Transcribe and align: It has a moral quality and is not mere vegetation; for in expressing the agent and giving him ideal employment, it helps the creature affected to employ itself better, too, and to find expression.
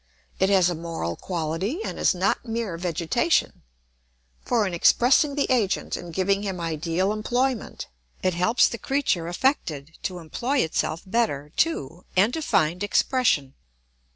It 0.39 0.49
has 0.49 0.67
a 0.67 0.73
moral 0.73 1.15
quality 1.15 1.79
and 1.85 1.99
is 1.99 2.15
not 2.15 2.43
mere 2.43 2.75
vegetation; 2.75 3.61
for 4.43 4.65
in 4.65 4.73
expressing 4.73 5.35
the 5.35 5.45
agent 5.51 5.95
and 5.95 6.11
giving 6.11 6.41
him 6.41 6.59
ideal 6.59 7.13
employment, 7.13 7.85
it 8.23 8.33
helps 8.33 8.67
the 8.67 8.79
creature 8.79 9.27
affected 9.27 9.95
to 10.01 10.17
employ 10.17 10.57
itself 10.61 11.03
better, 11.05 11.51
too, 11.55 12.03
and 12.17 12.33
to 12.33 12.41
find 12.41 12.81
expression. 12.81 13.53